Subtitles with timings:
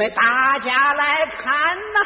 [0.00, 1.52] 为大家来看
[1.92, 1.99] 呐。